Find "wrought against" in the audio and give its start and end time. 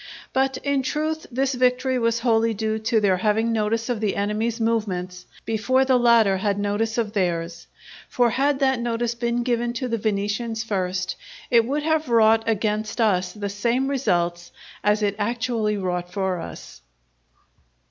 12.09-12.99